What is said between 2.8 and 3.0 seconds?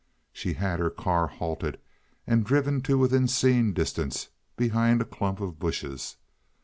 to